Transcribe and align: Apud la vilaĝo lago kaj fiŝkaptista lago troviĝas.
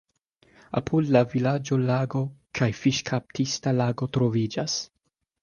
Apud 0.77 1.11
la 1.15 1.21
vilaĝo 1.33 1.77
lago 1.81 2.23
kaj 2.61 2.71
fiŝkaptista 2.79 3.75
lago 3.83 4.11
troviĝas. 4.19 4.81